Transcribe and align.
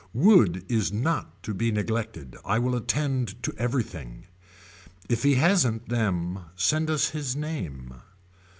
Wood 0.15 0.65
is 0.67 0.91
not 0.91 1.43
to 1.43 1.53
be 1.53 1.71
neglected. 1.71 2.35
I 2.43 2.57
will 2.57 2.75
attend 2.75 3.43
to 3.43 3.53
everything. 3.59 4.25
If 5.09 5.21
he 5.21 5.35
hasn't 5.35 5.89
them 5.89 6.39
send 6.55 6.89
us 6.89 7.09
his 7.09 7.35
name. 7.35 7.93